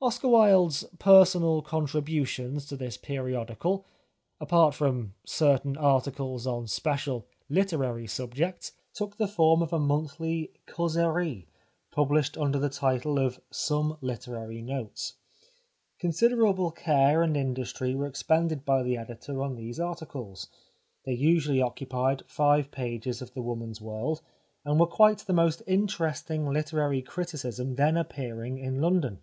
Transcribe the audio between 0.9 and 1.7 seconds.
personal